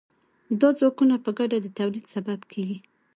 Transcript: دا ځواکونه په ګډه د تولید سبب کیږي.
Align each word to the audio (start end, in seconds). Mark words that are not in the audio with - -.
دا 0.59 0.69
ځواکونه 0.79 1.15
په 1.25 1.29
ګډه 1.37 1.57
د 1.61 1.67
تولید 1.79 2.05
سبب 2.13 2.39
کیږي. 2.51 2.77